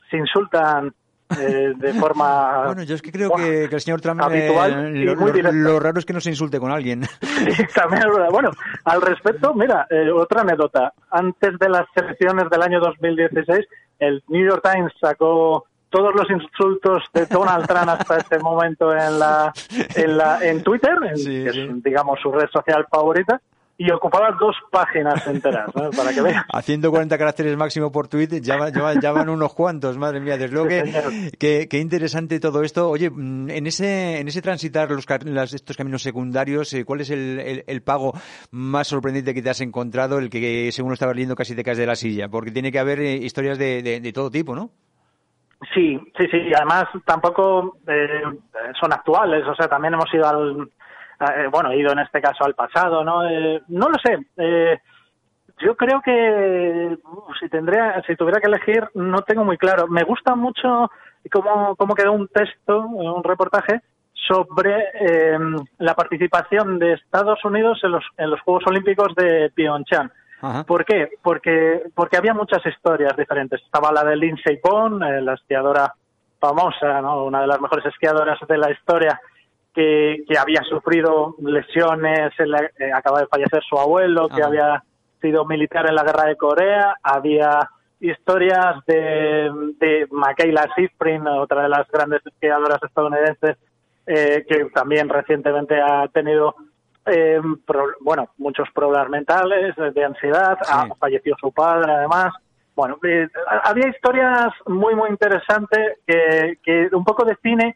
se 0.10 0.18
insultan 0.18 0.94
eh, 1.40 1.74
de 1.76 1.94
forma 1.94 2.66
bueno 2.66 2.84
yo 2.84 2.96
es 2.96 3.02
que 3.02 3.12
creo 3.12 3.32
que, 3.32 3.66
el 3.66 3.82
señor 3.82 4.02
Trump 4.02 4.22
habitual 4.22 4.94
lo, 4.94 5.80
raro 5.80 6.00
es 6.00 6.06
que 6.06 6.14
no 6.14 6.22
se 6.22 6.30
insulte 6.30 6.60
con 6.60 6.72
alguien. 6.72 7.02
También 7.76 8.04
bueno 8.32 8.52
al 8.86 9.02
respecto 9.02 9.54
mira 9.54 9.88
eh, 9.90 10.10
otra 10.12 10.42
anécdota. 10.42 10.94
Antes 11.12 11.60
de 11.60 11.70
las 11.70 11.86
elecciones 11.96 12.50
del 12.50 12.62
año 12.62 12.80
2016 12.80 13.66
el 14.00 14.24
New 14.28 14.48
York 14.48 14.62
Times 14.64 14.94
sacó 15.02 15.66
todos 15.90 16.14
los 16.16 16.30
insultos 16.30 17.04
de 17.14 17.26
Donald 17.26 17.66
Trump 17.68 17.90
hasta 17.90 18.18
este 18.18 18.40
momento 18.40 18.94
en 18.94 19.20
la 19.20 19.54
en, 19.96 20.18
la, 20.18 20.40
en 20.42 20.64
Twitter, 20.64 20.96
que 21.14 21.48
es 21.50 21.84
digamos 21.84 22.20
su 22.22 22.32
red 22.32 22.48
social 22.52 22.86
favorita, 22.90 23.42
y 23.80 23.92
ocupaba 23.92 24.36
dos 24.40 24.56
páginas 24.72 25.26
enteras, 25.28 25.72
para 25.72 26.12
que 26.12 26.22
veas. 26.22 26.44
A 26.52 26.62
140 26.64 27.16
caracteres 27.16 27.56
máximo 27.56 27.92
por 27.92 28.08
tweet, 28.08 28.42
ya, 28.42 28.58
van 28.58 29.30
unos 29.30 29.54
cuantos, 29.54 29.98
madre 29.98 30.20
mía, 30.20 30.38
desde 30.38 30.54
luego 30.54 30.68
que, 31.38 31.68
que, 31.70 31.78
interesante 31.78 32.40
todo 32.40 32.64
esto. 32.64 32.90
Oye, 32.90 33.12
mm, 33.12 33.52
en 33.52 33.68
ese, 33.68 34.20
en 34.20 34.28
ese 34.28 34.42
transitar 34.42 34.90
los, 34.90 35.06
estos 35.54 35.78
caminos 35.78 36.02
secundarios, 36.02 36.74
eh, 36.74 36.86
¿cuál 36.86 37.02
es 37.02 37.12
el, 37.12 37.64
el, 37.68 37.84
pago 37.84 38.14
más 38.50 38.88
sorprendente 38.88 39.36
que 39.36 39.44
te 39.44 39.52
has 39.52 39.62
encontrado, 39.62 40.18
el 40.18 40.32
que 40.32 40.72
según 40.72 40.90
lo 40.90 40.94
estabas 40.96 41.16
leyendo 41.16 41.36
casi 41.36 41.56
te 41.56 41.64
caes 41.64 41.78
de 41.78 41.86
la 41.86 41.96
silla? 41.96 42.30
Porque 42.30 42.52
tiene 42.52 42.72
que 42.72 42.80
haber 42.80 43.00
eh, 43.00 43.18
historias 43.18 43.60
de, 43.60 43.84
de, 43.84 44.12
todo 44.12 44.32
tipo, 44.32 44.56
¿no? 44.56 44.72
Sí, 45.74 46.00
sí, 46.18 46.28
sí, 46.32 46.52
además 46.56 46.86
tampoco 47.06 47.78
eh, 47.88 48.24
son 48.80 48.92
actuales, 48.92 49.44
o 49.48 49.56
sea, 49.56 49.68
también 49.68 49.94
hemos 49.94 50.12
ido 50.14 50.28
al, 50.28 50.70
bueno, 51.52 51.72
he 51.72 51.78
ido 51.78 51.92
en 51.92 52.00
este 52.00 52.22
caso 52.22 52.44
al 52.46 52.56
pasado, 52.56 53.04
¿no? 53.04 53.28
Eh, 53.28 53.62
no 53.70 53.88
lo 53.90 53.98
sé. 54.04 54.18
Eh, 54.38 54.80
yo 55.60 55.76
creo 55.76 56.02
que 56.02 56.98
si 57.40 57.50
tendría, 57.50 58.02
si 58.06 58.16
tuviera 58.16 58.40
que 58.40 58.48
elegir, 58.48 58.88
no 58.94 59.22
tengo 59.22 59.44
muy 59.44 59.58
claro. 59.58 59.88
Me 59.88 60.04
gusta 60.04 60.36
mucho 60.36 60.92
cómo, 61.32 61.76
cómo 61.76 61.96
quedó 61.96 62.14
un 62.14 62.28
texto, 62.28 62.80
un 62.80 63.24
reportaje 63.24 63.82
sobre 64.14 64.86
la 65.78 65.96
participación 65.96 66.80
de 66.80 66.94
Estados 66.94 67.44
Unidos 67.46 67.80
en 67.84 67.92
los, 67.92 68.04
en 68.18 68.30
los 68.30 68.42
Juegos 68.42 68.66
Olímpicos 68.68 69.16
de 69.16 69.52
Pyeongchang. 69.56 70.12
¿Por 70.68 70.86
qué? 70.86 71.10
Porque, 71.24 71.84
porque 71.96 72.18
había 72.18 72.34
muchas 72.34 72.64
historias 72.66 73.16
diferentes. 73.18 73.62
Estaba 73.64 73.92
la 73.92 74.04
de 74.04 74.16
Lindsey 74.16 74.60
Vonn, 74.64 75.00
la 75.00 75.34
esquiadora 75.34 75.94
famosa, 76.40 77.02
¿no? 77.02 77.26
una 77.26 77.42
de 77.42 77.48
las 77.48 77.60
mejores 77.60 77.86
esquiadoras 77.86 78.40
de 78.48 78.58
la 78.58 78.72
historia, 78.72 79.20
que, 79.78 80.38
había 80.40 80.64
sufrido 80.64 81.36
lesiones, 81.40 82.32
eh, 82.40 82.92
acaba 82.92 83.20
de 83.20 83.28
fallecer 83.28 83.62
su 83.70 83.78
abuelo, 83.78 84.28
que 84.28 84.42
había 84.42 84.84
sido 85.22 85.46
militar 85.46 85.88
en 85.88 85.94
la 85.94 86.04
guerra 86.04 86.26
de 86.26 86.36
Corea, 86.36 86.96
había 87.04 87.70
historias 88.00 88.84
de, 88.88 89.52
de 89.80 90.08
Michaela 90.10 90.68
Sifrin, 90.76 91.28
otra 91.28 91.64
de 91.64 91.70
las 91.70 91.88
grandes 91.90 92.26
esquiadoras 92.26 92.82
estadounidenses, 92.82 93.58
eh, 94.08 94.46
que 94.50 94.66
también 94.74 95.10
recientemente 95.10 95.80
ha 95.80 96.08
tenido 96.08 96.56
eh, 97.06 97.40
bueno 98.02 98.30
muchos 98.38 98.68
problemas 98.74 99.10
mentales, 99.10 99.76
de 99.76 100.04
ansiedad, 100.04 100.58
ha 100.68 100.88
fallecido 100.96 101.36
su 101.40 101.52
padre 101.52 101.92
además. 101.92 102.34
Bueno, 102.76 102.98
había 103.64 103.90
historias 103.90 104.50
muy, 104.68 104.96
muy 104.96 105.10
interesantes 105.10 106.00
que, 106.06 106.58
que 106.64 106.90
un 106.92 107.04
poco 107.04 107.26
define 107.26 107.70
eh, 107.70 107.76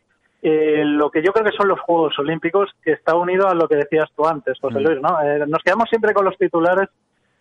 lo 1.11 1.21
que 1.21 1.25
yo 1.25 1.33
creo 1.33 1.45
que 1.45 1.57
son 1.57 1.67
los 1.67 1.79
Juegos 1.81 2.17
Olímpicos, 2.19 2.69
que 2.81 2.93
está 2.93 3.15
unido 3.15 3.47
a 3.49 3.53
lo 3.53 3.67
que 3.67 3.75
decías 3.75 4.09
tú 4.15 4.25
antes, 4.25 4.57
José 4.59 4.79
mm. 4.79 4.83
Luis, 4.83 5.01
¿no? 5.01 5.21
Eh, 5.21 5.45
nos 5.45 5.61
quedamos 5.61 5.89
siempre 5.89 6.13
con 6.13 6.23
los 6.23 6.37
titulares, 6.37 6.89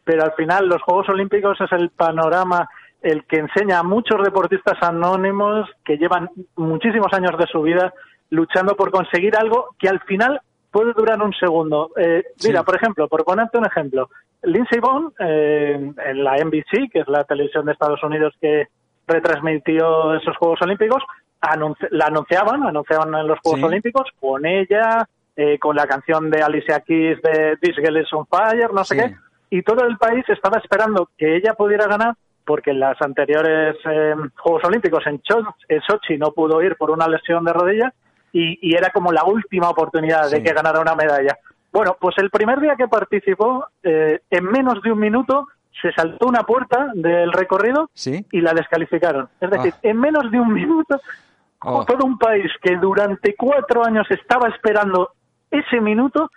pero 0.03 0.25
al 0.25 0.33
final 0.33 0.67
los 0.67 0.83
Juegos 0.83 1.09
Olímpicos 1.09 1.61
es 1.61 1.71
el 1.73 1.91
panorama 1.91 2.69
el 3.01 3.25
que 3.25 3.39
enseña 3.39 3.79
a 3.79 3.83
muchos 3.83 4.23
deportistas 4.23 4.77
anónimos 4.83 5.71
que 5.85 5.97
llevan 5.97 6.29
muchísimos 6.57 7.13
años 7.13 7.39
de 7.39 7.47
su 7.47 7.63
vida 7.63 7.95
luchando 8.29 8.75
por 8.75 8.91
conseguir 8.91 9.37
algo 9.37 9.69
que 9.79 9.89
al 9.89 10.01
final 10.01 10.41
puede 10.71 10.93
durar 10.93 11.23
un 11.23 11.33
segundo. 11.33 11.91
Eh, 11.97 12.25
mira, 12.45 12.63
por 12.63 12.77
ejemplo, 12.77 13.09
por 13.09 13.25
ponerte 13.25 13.57
un 13.57 13.67
ejemplo, 13.67 14.11
Lindsey 14.43 14.81
Vonn 14.81 15.13
en 15.19 16.25
la 16.25 16.37
NBC, 16.37 16.91
que 16.93 17.01
es 17.01 17.09
la 17.09 17.25
televisión 17.25 17.65
de 17.67 17.73
Estados 17.73 18.03
Unidos 18.03 18.35
que 18.41 18.69
retransmitió 19.07 20.15
esos 20.15 20.37
Juegos 20.37 20.61
Olímpicos, 20.63 21.03
la 21.91 22.07
anunciaban, 22.07 22.63
anunciaban 22.63 23.15
en 23.15 23.27
los 23.27 23.39
Juegos 23.41 23.63
Olímpicos 23.63 24.09
con 24.21 24.45
ella, 24.47 25.09
eh, 25.37 25.59
con 25.59 25.77
la 25.77 25.87
canción 25.87 26.31
de 26.31 26.43
Alicia 26.43 26.81
Keys 26.81 27.21
de 27.23 27.57
This 27.61 27.77
Girl 27.77 28.01
is 28.01 28.13
on 28.13 28.27
Fire, 28.27 28.73
no 28.73 28.85
sé 28.85 28.97
qué, 28.97 29.17
y 29.51 29.63
todo 29.63 29.87
el 29.87 29.97
país 29.97 30.25
estaba 30.29 30.59
esperando 30.59 31.09
que 31.17 31.37
ella 31.37 31.55
pudiera 31.55 31.87
ganar 31.87 32.15
porque 32.45 32.71
en 32.73 32.81
las 32.81 33.01
anteriores 33.01 33.77
eh, 33.89 34.15
Juegos 34.39 34.65
Olímpicos 34.65 35.05
en, 35.07 35.23
Sochi 35.23 36.19
no 36.19 36.33
pudo 36.33 36.61
ir 36.63 36.77
por 36.77 36.91
una 36.91 37.07
lesión 37.07 37.45
de 37.45 37.53
rodilla 37.53 37.93
y, 38.33 38.75
era 38.75 38.91
como 38.91 39.13
la 39.13 39.25
última 39.25 39.71
oportunidad 39.71 40.31
de 40.31 40.43
que 40.43 40.53
ganara 40.53 40.81
una 40.81 40.95
medalla. 40.95 41.37
Bueno, 41.73 41.97
pues 42.01 42.17
el 42.19 42.31
primer 42.31 42.61
día 42.61 42.75
que 42.77 42.89
participó, 42.89 43.67
eh, 43.83 44.21
en 44.31 44.45
menos 44.45 44.83
de 44.83 44.93
un 44.93 44.99
minuto 44.99 45.47
se 45.81 45.93
saltó 45.93 46.27
una 46.27 46.43
puerta 46.43 46.91
del 46.95 47.33
recorrido 47.33 47.91
y 48.05 48.41
la 48.41 48.53
descalificaron. 48.53 49.29
Es 49.41 49.51
decir, 49.51 49.73
ah. 49.77 49.81
en 49.83 50.01
menos 50.01 50.31
de 50.31 50.41
un 50.41 50.53
minuto 50.53 51.01
Oh. 51.63 51.85
Todo 51.85 52.07
un 52.07 52.19
país 52.19 52.51
que 52.63 52.77
durante 52.77 53.35
cuatro 53.37 53.85
años 53.85 54.07
estaba 54.11 54.49
esperando 54.49 55.11
ese 55.51 55.81
minuto 55.81 56.31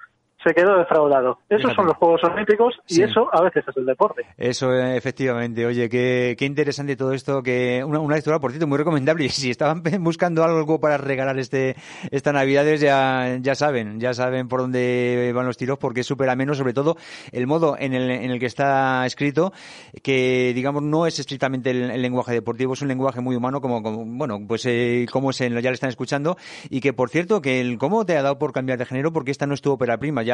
se 0.43 0.53
quedó 0.53 0.77
defraudado. 0.77 1.39
Esos 1.49 1.73
son 1.73 1.87
los 1.87 1.97
Juegos 1.97 2.23
Olímpicos 2.23 2.75
y 2.87 3.01
eso 3.01 3.29
a 3.31 3.41
veces 3.41 3.63
es 3.67 3.77
el 3.77 3.85
deporte. 3.85 4.25
Eso, 4.37 4.73
efectivamente. 4.73 5.65
Oye, 5.65 5.89
qué, 5.89 6.35
qué 6.37 6.45
interesante 6.45 6.95
todo 6.95 7.13
esto. 7.13 7.41
que 7.41 7.83
Una, 7.85 7.99
una 7.99 8.15
lectura, 8.15 8.39
por 8.39 8.51
cierto, 8.51 8.67
muy 8.67 8.77
recomendable. 8.77 9.25
Y 9.25 9.29
si 9.29 9.49
estaban 9.49 9.83
buscando 9.99 10.43
algo 10.43 10.79
para 10.79 10.97
regalar 10.97 11.39
este 11.39 11.75
esta 12.11 12.33
Navidades, 12.33 12.81
ya, 12.81 13.37
ya 13.39 13.55
saben, 13.55 13.99
ya 13.99 14.13
saben 14.13 14.47
por 14.47 14.61
dónde 14.61 15.31
van 15.33 15.45
los 15.45 15.57
tiros, 15.57 15.77
porque 15.77 16.01
es 16.01 16.07
súper 16.07 16.29
ameno, 16.29 16.55
sobre 16.55 16.73
todo 16.73 16.97
el 17.31 17.47
modo 17.47 17.75
en 17.77 17.93
el, 17.93 18.09
en 18.09 18.31
el 18.31 18.39
que 18.39 18.45
está 18.45 19.05
escrito, 19.05 19.53
que 20.01 20.51
digamos 20.53 20.83
no 20.83 21.05
es 21.05 21.19
estrictamente 21.19 21.71
el, 21.71 22.01
lenguaje 22.01 22.33
deportivo, 22.33 22.73
es 22.73 22.81
un 22.81 22.87
lenguaje 22.87 23.21
muy 23.21 23.35
humano, 23.35 23.61
como, 23.61 23.81
como 23.81 24.05
bueno, 24.05 24.39
pues 24.47 24.65
eh, 24.65 25.05
como 25.11 25.31
se, 25.31 25.49
ya 25.49 25.69
le 25.69 25.73
están 25.73 25.89
escuchando. 25.89 26.37
Y 26.69 26.81
que, 26.81 26.93
por 26.93 27.09
cierto, 27.09 27.41
que 27.41 27.61
el 27.61 27.77
cómo 27.77 28.05
te 28.05 28.17
ha 28.17 28.21
dado 28.21 28.37
por 28.37 28.51
cambiar 28.51 28.77
de 28.77 28.85
género, 28.85 29.13
porque 29.13 29.31
esta 29.31 29.45
no 29.45 29.53
es 29.53 29.61
tu 29.61 29.71
ópera 29.71 29.97
prima. 29.97 30.23
Ya 30.23 30.32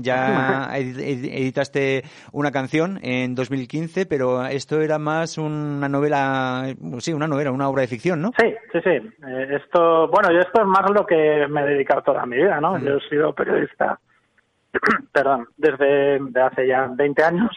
ya, 0.00 0.70
editaste 0.76 2.04
una 2.32 2.50
canción 2.50 2.98
en 3.02 3.34
2015, 3.34 4.06
pero 4.06 4.44
esto 4.46 4.80
era 4.80 4.98
más 4.98 5.38
una 5.38 5.88
novela, 5.88 6.74
sí, 6.98 7.12
una 7.12 7.28
novela, 7.28 7.52
una 7.52 7.68
obra 7.68 7.82
de 7.82 7.88
ficción, 7.88 8.22
¿no? 8.22 8.32
Sí, 8.38 8.54
sí, 8.72 8.78
sí. 8.82 8.90
Eh, 8.90 9.58
esto, 9.62 10.08
bueno, 10.08 10.32
yo 10.32 10.40
esto 10.40 10.62
es 10.62 10.66
más 10.66 10.90
lo 10.90 11.06
que 11.06 11.46
me 11.48 11.62
he 11.62 11.66
dedicado 11.66 12.02
toda 12.02 12.26
mi 12.26 12.36
vida, 12.36 12.60
¿no? 12.60 12.78
Yo 12.78 12.96
he 12.96 13.08
sido 13.08 13.34
periodista, 13.34 13.98
perdón, 15.12 15.48
desde 15.56 16.20
hace 16.40 16.66
ya 16.66 16.88
20 16.92 17.24
años. 17.24 17.50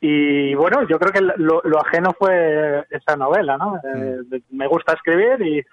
Y 0.00 0.54
bueno, 0.54 0.86
yo 0.86 0.98
creo 0.98 1.12
que 1.12 1.42
lo, 1.42 1.80
ajeno 1.84 2.12
fue 2.16 2.84
esa 2.90 3.16
novela, 3.16 3.56
¿no? 3.56 3.76
Eh, 3.78 4.40
me 4.50 4.68
gusta 4.68 4.92
escribir 4.92 5.42
y, 5.42 5.64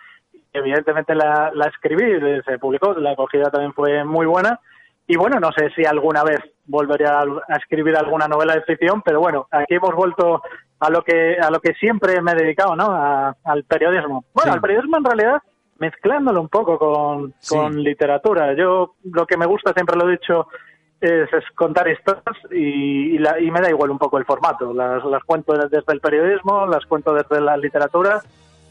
evidentemente 0.56 1.14
la, 1.14 1.52
la 1.54 1.68
escribí, 1.68 2.42
se 2.46 2.58
publicó, 2.60 2.94
la 2.94 3.12
acogida 3.12 3.52
también 3.52 3.74
fue 3.74 4.04
muy 4.04 4.26
buena. 4.26 4.60
Y 5.08 5.18
bueno, 5.18 5.40
no 5.40 5.52
sé 5.52 5.70
si 5.76 5.86
alguna 5.86 6.24
vez 6.24 6.40
volveré 6.66 7.06
a, 7.06 7.24
escribir 7.58 7.96
alguna 7.96 8.28
novela 8.28 8.56
de 8.56 8.64
ficción, 8.64 9.02
pero 9.04 9.20
bueno, 9.20 9.48
aquí 9.52 9.76
hemos 9.76 9.94
vuelto 9.94 10.42
a 10.80 10.90
lo 10.90 11.04
que 11.04 11.38
a 11.40 11.52
lo 11.52 11.60
que 11.60 11.74
siempre 11.74 12.22
me 12.22 12.32
he 12.32 12.36
dedicado, 12.36 12.76
¿no? 12.76 13.36
al 13.44 13.64
periodismo. 13.66 14.26
Bueno, 14.34 14.54
al 14.54 14.62
periodismo 14.62 14.98
en 14.98 15.06
realidad 15.06 15.42
mezclándolo 15.78 16.42
un 16.42 16.50
poco 16.50 16.80
con, 16.80 17.34
con 17.48 17.84
literatura. 17.84 18.54
Yo 18.54 18.96
lo 19.04 19.28
que 19.28 19.38
me 19.38 19.46
gusta, 19.46 19.74
siempre 19.74 19.98
lo 19.98 20.08
he 20.08 20.14
dicho, 20.14 20.48
es, 21.02 21.30
contar 21.54 21.88
historias 21.88 22.24
y, 22.52 23.18
y, 23.18 23.52
me 23.52 23.62
da 23.62 23.70
igual 23.70 23.92
un 23.92 24.00
poco 24.00 24.18
el 24.18 24.26
formato. 24.26 24.74
Las, 24.74 25.04
las 25.06 25.24
cuento 25.24 25.54
desde 25.54 25.84
el 25.88 26.00
periodismo, 26.00 26.66
las 26.66 26.86
cuento 26.86 27.14
desde 27.14 27.42
la 27.42 27.58
literatura 27.58 28.22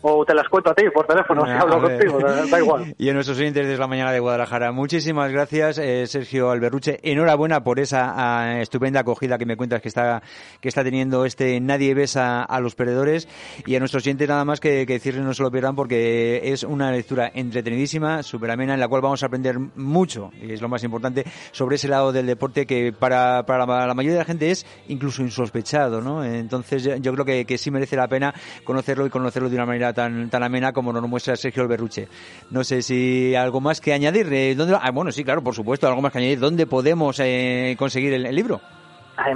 o 0.06 0.24
te 0.24 0.34
las 0.34 0.46
cuento 0.50 0.70
a 0.70 0.74
ti 0.74 0.84
por 0.92 1.06
teléfono 1.06 1.46
si 1.46 1.52
hablo 1.52 1.80
contigo, 1.80 2.18
da, 2.20 2.58
igual. 2.58 2.94
Y 2.98 3.08
en 3.08 3.14
nuestros 3.14 3.38
oyentes 3.38 3.66
desde 3.66 3.80
la 3.80 3.86
mañana 3.86 4.12
de 4.12 4.20
Guadalajara, 4.20 4.70
muchísimas 4.70 5.32
gracias 5.32 5.78
eh, 5.78 6.06
Sergio 6.06 6.50
Alberruche, 6.50 6.98
enhorabuena 7.02 7.64
por 7.64 7.80
esa 7.80 8.12
ah, 8.14 8.60
estupenda 8.60 9.00
acogida 9.00 9.38
que 9.38 9.46
me 9.46 9.56
cuentas 9.56 9.80
que 9.80 9.88
está 9.88 10.22
que 10.60 10.68
está 10.68 10.84
teniendo 10.84 11.24
este 11.24 11.58
Nadie 11.60 11.94
besa 11.94 12.42
a 12.42 12.60
los 12.60 12.74
perdedores 12.74 13.28
y 13.64 13.76
a 13.76 13.78
nuestros 13.78 14.04
oyentes 14.04 14.28
nada 14.28 14.44
más 14.44 14.60
que, 14.60 14.84
que 14.84 14.92
decirles 14.94 15.24
no 15.24 15.32
se 15.32 15.42
lo 15.42 15.50
pierdan 15.50 15.74
porque 15.74 16.52
es 16.52 16.64
una 16.64 16.90
lectura 16.92 17.30
entretenidísima, 17.34 18.22
súper 18.22 18.50
amena 18.50 18.74
en 18.74 18.80
la 18.80 18.88
cual 18.88 19.00
vamos 19.00 19.22
a 19.22 19.26
aprender 19.26 19.58
mucho 19.58 20.30
y 20.38 20.52
es 20.52 20.60
lo 20.60 20.68
más 20.68 20.84
importante 20.84 21.24
sobre 21.50 21.76
ese 21.76 21.88
lado 21.88 22.12
del 22.12 22.26
deporte 22.26 22.66
que 22.66 22.92
para, 22.92 23.46
para 23.46 23.86
la 23.86 23.94
mayoría 23.94 24.18
de 24.18 24.18
la 24.18 24.26
gente 24.26 24.50
es 24.50 24.66
incluso 24.88 25.22
insospechado, 25.22 26.02
¿no? 26.02 26.22
Entonces 26.22 27.00
yo 27.00 27.12
creo 27.14 27.24
que, 27.24 27.46
que 27.46 27.56
sí 27.56 27.70
merece 27.70 27.96
la 27.96 28.06
pena 28.06 28.34
conocerlo 28.64 29.06
y 29.06 29.10
conocerlo 29.10 29.48
de 29.48 29.56
una 29.56 29.64
manera 29.64 29.93
tan, 29.94 30.28
tan 30.30 30.42
amena 30.42 30.72
como 30.72 30.92
nos 30.92 31.08
muestra 31.08 31.36
Sergio 31.36 31.62
Alberruche. 31.62 32.08
No 32.50 32.64
sé 32.64 32.82
si 32.82 33.34
algo 33.34 33.60
más 33.60 33.80
que 33.80 33.92
añadir. 33.92 34.32
Eh, 34.32 34.54
¿dónde, 34.54 34.76
ah, 34.80 34.90
bueno, 34.90 35.12
sí, 35.12 35.24
claro, 35.24 35.42
por 35.42 35.54
supuesto, 35.54 35.86
algo 35.86 36.02
más 36.02 36.12
que 36.12 36.18
añadir. 36.18 36.40
¿Dónde 36.40 36.66
podemos 36.66 37.20
eh, 37.20 37.74
conseguir 37.78 38.12
el, 38.12 38.34
libro? 38.34 38.60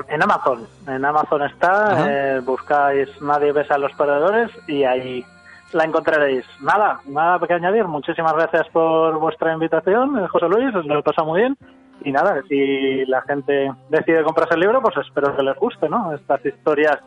En, 0.08 0.22
Amazon. 0.22 0.66
En 0.86 1.04
Amazon 1.04 1.42
está. 1.44 2.06
Eh, 2.08 2.40
buscáis 2.40 3.08
Nadie 3.22 3.52
besa 3.52 3.76
a 3.76 3.78
los 3.78 3.92
perdedores 3.92 4.50
y 4.66 4.84
ahí 4.84 5.24
la 5.72 5.84
encontraréis. 5.84 6.44
Nada, 6.60 7.00
nada 7.06 7.38
que 7.46 7.54
añadir. 7.54 7.84
Muchísimas 7.84 8.34
gracias 8.34 8.68
por 8.72 9.18
vuestra 9.18 9.52
invitación, 9.52 10.26
José 10.26 10.48
Luis. 10.48 10.74
Os 10.74 10.86
lo 10.86 10.98
he 10.98 11.02
pasado 11.02 11.28
muy 11.28 11.40
bien. 11.40 11.56
Y 12.04 12.12
nada, 12.12 12.42
si 12.48 13.04
la 13.06 13.22
gente 13.22 13.72
decide 13.88 14.22
comprarse 14.22 14.54
el 14.54 14.60
libro, 14.60 14.80
pues 14.80 14.96
espero 14.98 15.36
que 15.36 15.42
les 15.42 15.56
guste, 15.56 15.88
¿no? 15.88 16.14
Estas 16.14 16.44
historias 16.44 16.98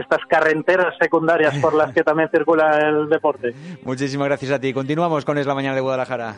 estas 0.00 0.20
carreteras 0.28 0.94
secundarias 1.00 1.56
por 1.58 1.74
las 1.74 1.92
que 1.92 2.02
también 2.02 2.28
circula 2.30 2.78
el 2.88 3.08
deporte. 3.08 3.54
Muchísimas 3.84 4.28
gracias 4.28 4.50
a 4.52 4.58
ti. 4.58 4.72
Continuamos 4.72 5.24
con 5.24 5.38
Es 5.38 5.46
la 5.46 5.54
Mañana 5.54 5.74
de 5.74 5.80
Guadalajara. 5.80 6.34